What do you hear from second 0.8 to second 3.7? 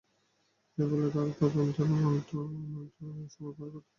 বলে তারা তদন্তের নামে অনন্ত সময় পার করতে